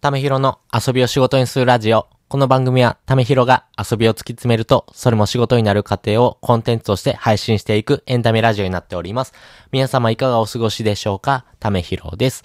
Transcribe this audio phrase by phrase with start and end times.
[0.00, 2.06] ためひろの遊びを仕事にするラジオ。
[2.28, 9.32] この番組は、ためひろが遊びを突き詰めると、それも仕事になる過程をコンテンツとして配信していくエンタメラジオになっております。
[9.72, 11.46] 皆様いかがお過ごしでしょうか？
[11.60, 12.42] ためひろです。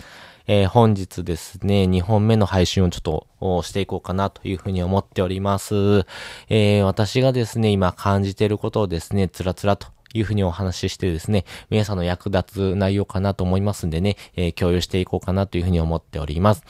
[0.48, 6.06] えー本日ですね、2本目の配信をちょっとしていこうかなというふうに思っております。
[6.48, 16.64] えー私がですね、今感じていることをですね、つらつらというふうにお話ししてですね、皆さんの役立つ内容かなと思いますんでね、えー共有していこうかなというふうに思っております。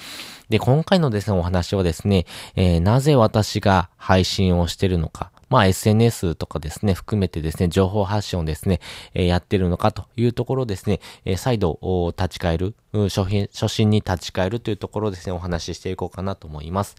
[0.49, 2.25] で、今回のですね、お話はですね、
[2.55, 8.79] えーなぜ私が配信をしてるのか、まあ SNS とかですね、含めてですね、情報発信をですね、
[9.13, 11.79] えーやってるのかというところですね、えー再度
[12.17, 16.95] 立ち返る、初心初心に立ち返るというところですね、お話ししていこうかなと思います。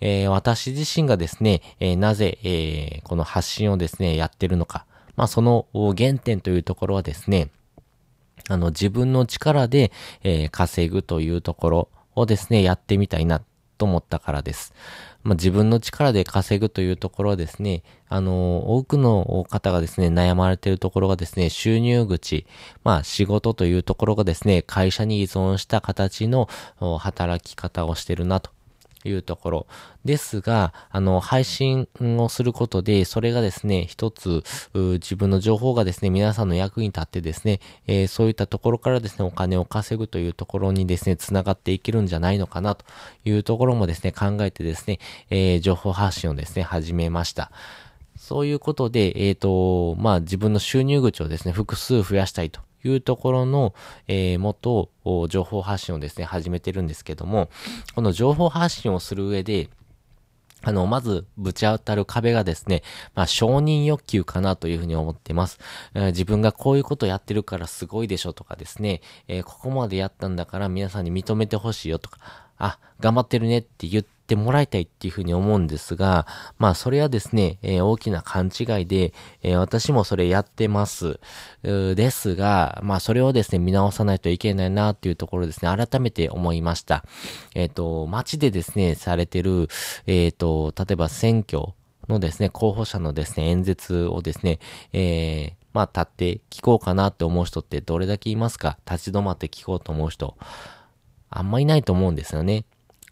[0.00, 4.86] えー私自身がですね、えーなぜ、えーこの発信をですね、やってるのか、
[5.20, 7.50] まあその原点というところはですね、
[8.48, 9.92] あの、自分の力で、
[10.22, 13.42] えー稼ぐというところをですね、やってみたいな
[13.76, 14.72] と思ったからです。
[15.22, 22.46] まあ、自分の力で稼ぐというところはですね、あの、多くの方がですね、悩まれているところがですね、収入口、
[22.82, 26.48] まあ、仕事というところがですね、会社に依存した形の
[26.98, 28.52] 働き方をしてるなと。
[29.04, 29.66] いうところ。
[30.04, 34.42] ですが、あの、配信をすることで、それがですね、一つ、
[34.74, 42.84] 自分の情報がですね、皆さんの役に立ってですね、えーそういったところからですね、お金を稼ぐというところにですね、繋がっていけるんじゃないのかなと
[43.24, 44.98] いうところもですね、考えてですね、
[45.30, 47.50] えー情報発信をですね、始めました。
[48.16, 53.74] そういうことで、えっ、と、まあ、自分の収入口をですね、複数増やしたいというところの、
[54.08, 54.90] えー、元、
[55.28, 57.50] 情報発信をですね、始めてるんですけども、
[57.94, 59.68] この情報発信をする上で、
[60.62, 62.82] あの、まず、ぶち当たる壁がですね、
[63.14, 65.58] まあ、承認欲求かなというふうに思ってます。
[65.94, 72.18] えー自分がこういうことやってるからすごいでしょとかですね、えーここまでやったんだから皆さんに認めてほしいよとか、
[72.58, 76.26] あ、頑張ってるねって言っててもらいたいっていうふうに思うんですが、
[76.58, 81.18] まあ、それはですね、えー大きな勘違いで、えー私もそれやってます。
[81.62, 87.04] ですが、まあ、それをですね、見直さないといけないなっていうところですね、改めて思いました。
[87.54, 89.68] えっ、と、街でですね、されてる、
[90.06, 91.74] えっ、と、例えば選挙
[92.08, 94.58] のですね、候補者のですね、演説をですね、
[94.92, 98.78] えーまあ、立って聞こうかなって思う人ってどれだけいますか？
[98.90, 100.36] 立ち止まって聞こうと思う人。
[101.30, 102.64] あんまいないと思うんですよね。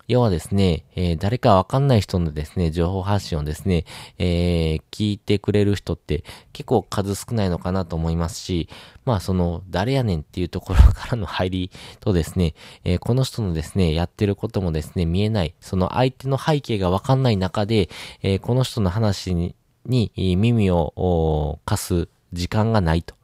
[0.09, 3.85] 要はですね、えー誰かわかんない人のですね、情報発信をですね、
[4.19, 6.25] えー聞いてくれる人って
[6.55, 8.71] 結構数少ないのかなと思いますし、
[9.05, 11.71] まあその、誰やねんっていうところからの入り
[12.01, 12.55] とですね、
[12.85, 17.91] えーこの人のですね、やってることもですね、見えない、その相手の背景がわかんない中で、
[18.23, 19.55] えこの人の話に、
[19.85, 23.18] 耳を貸す時間がないと。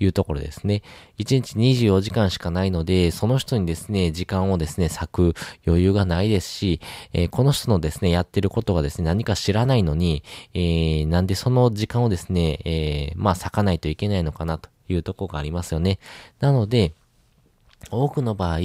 [0.00, 0.82] いうところですね。
[1.18, 5.34] 1日24時間しかないので、その人にですね、時間をですね、割く
[5.66, 6.80] 余裕がないですし、
[7.12, 10.22] えーこの人のですね、やってることがですね、何か知らないのに、
[10.54, 15.98] えーなんでその時間をですね、えーまあ、割かないといけないのかなというところがありますよね。
[16.40, 16.92] なので、
[17.90, 18.58] 多くの場合、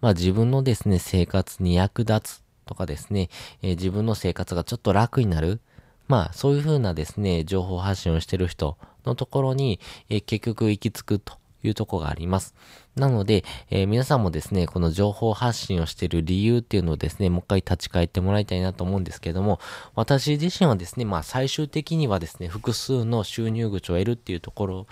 [0.00, 3.28] まあ自分のですね、生活に役立つとかですね、
[3.62, 5.60] えー自分の生活がちょっと楽になる。
[6.08, 12.54] まあそういう風なですね、情報発信をしてる人のところに、え結局行き着くというとこがあります。
[12.96, 19.60] なので、えー皆さんもですね、この情報発信をしている理由っていうのをですね、もう一回立ち返ってもらいたいなと思うんですけども、
[19.94, 24.86] 私自身はですね、まあ最終的にはですね、複数の収入口を得るっていうところ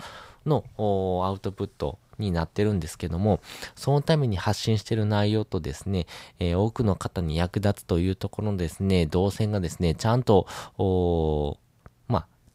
[0.45, 0.63] の
[1.25, 3.39] アウトプットになってるんですけども、
[3.75, 6.07] そのために発信してる内容とですね、
[6.39, 10.47] えー多くの方に役立つというところのですね、動線がですね、ちゃんと、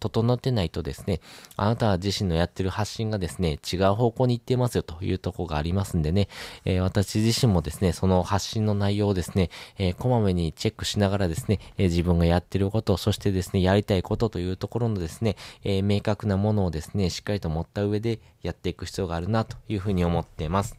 [0.03, 1.21] 整ってないとですね、
[1.57, 6.29] あなた自身のやってる発信がですね、違う方向に行ってますよというところがありますんでね、
[6.65, 20.77] えー私自身もですね、その発信の内容をですね、えーこまめにチェックしながらですね、えー自分がやってること、そしてですね、やりたいことというところのですね、え明確なものをですね、しっかりと持った上でやっていく必要があるなというふうに思っています。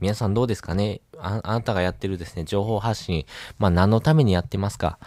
[0.00, 1.00] 皆さんどうですかね？
[1.18, 3.26] ああなたがやってるですね、情報発信、
[3.58, 4.98] まあ何のためにやってますか？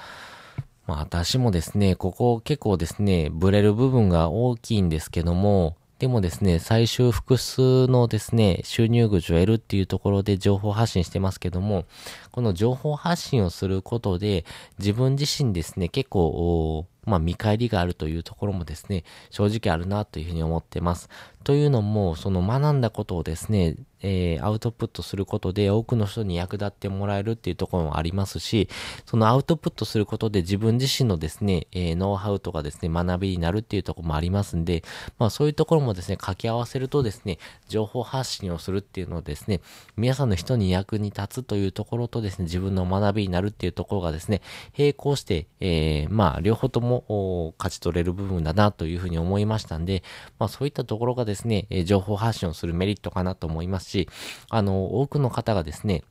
[0.87, 11.85] まあ私もですね、ここ結構ですね、ブレる部分が大きいんですけども、でもですね、最終複数のですね、収入口を得るっていうところで情報発信してますけども、
[12.31, 14.43] この情報発信をすることで、
[14.77, 21.09] 自分自身ですね、結構、まあ見返りがあるというところもですね、正直あるなというふうに思ってます。
[21.45, 28.69] というのも、その学んだことをですね、えー、アウトプットすることで多くの人に役立ってもらえるっていうところもありますし、
[29.05, 34.83] そのアウトプットすることで自分自身のですね、えー、ノウハウとかですね、学びになるっていうところもありますんで、
[35.17, 39.61] まあそういうところもですね、掛け合わせるとですね、情報発信をするっていうのをですね、
[39.97, 44.41] 皆さんの人に役に立つというところとですね、自分の学びになるっていうところがですね、
[44.77, 50.03] 並行して、えー、まあ両方とも勝ち取れる部分だなというふうに思いましたんで、
[50.37, 54.09] まあそういったところがですね、情報発信をするメリットかなと思いますし、し
[54.49, 56.03] あの、多くの方がですね、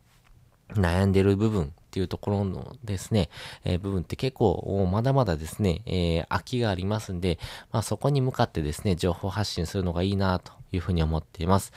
[0.72, 3.28] 悩んでる部分っていうところのですね、
[3.64, 7.38] えー、部分って結構まだまだですね、えー、空きがありますんで、
[7.70, 11.72] まあそこに向かってですね、情報発信するのがいいなというふうに思っています。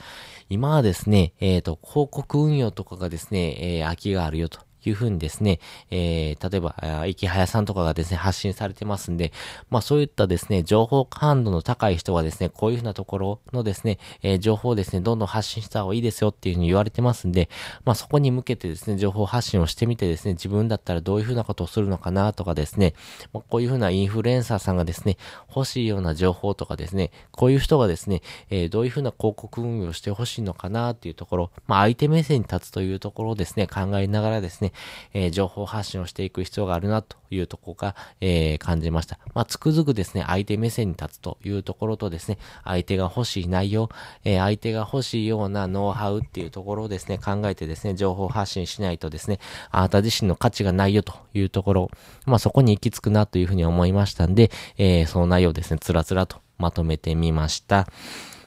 [0.48, 5.60] 今はですね、えっ、ー、と、広告運用とかがですね、え空きがあるよというふうにですね、
[5.90, 9.32] えー、例えば、池早さんとかがですね、発信されてますんで、
[9.70, 17.48] まあそういったですね、情報感度の高い人はですね、こういうふうなところのですね、えー、情報をですね、どんどん発信した方がいいですよっていうふうに言われてますんで、
[17.84, 22.94] まあそこに向けてですね、情報発信をしてみてですね、自分だったらどういうふうなことをするのかなとかですね、
[23.32, 25.16] まあ、こういうふうなインフルエンサーさんがですね、
[25.54, 34.67] 欲しいような情報とかですね、こういう人がですね、えー、どういうふうな広告運用をしてほしいのかなっていうところ、まあ相手目線に立つというところをですね、考えながらですね、
[35.14, 39.18] えー、情報発信をしていく必要があるなというところが、えー、感じました。
[39.34, 43.88] まあ、つくづくですね、相手目線に立つというところとですね、相手が欲しい内容、
[44.24, 49.38] えー、相手が欲しいようなノウハウっていうところをですね、考えてですね、情報発信しないとですね、
[49.70, 51.90] あなた自身の価値がないよというところ、
[52.26, 57.86] まあ、そこに行き着くなというふうに思いましたんで、えー、その内容をですね、つらつらとまとめてみました。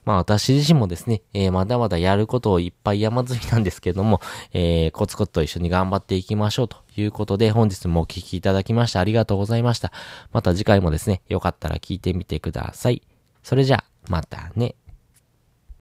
[0.06, 4.22] まあ私自身もですね、えー、まだまだやることをいっぱい山積みなんですけども、
[4.54, 9.92] えー、コツコツと一緒に頑張っていきましょうということで、本日もお聴きいただきましてありがとうございました。
[10.32, 13.02] また次回もですね、よかったら聞いてみてください。
[13.44, 14.76] それじゃあ、またね。